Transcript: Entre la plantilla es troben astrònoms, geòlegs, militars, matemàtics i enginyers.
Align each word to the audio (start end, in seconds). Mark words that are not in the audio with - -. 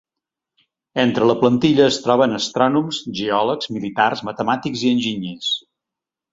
Entre 1.03 1.27
la 1.31 1.35
plantilla 1.43 1.83
es 1.89 1.99
troben 2.07 2.33
astrònoms, 2.39 3.03
geòlegs, 3.21 3.71
militars, 3.79 4.27
matemàtics 4.33 4.89
i 4.89 4.93
enginyers. 4.99 5.55